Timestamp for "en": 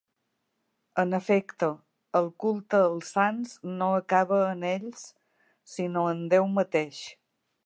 1.01-1.11, 4.49-4.69, 6.17-6.29